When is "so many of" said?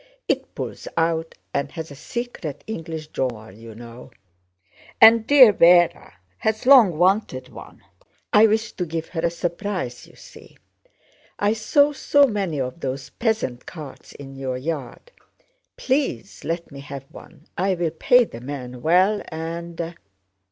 11.93-12.79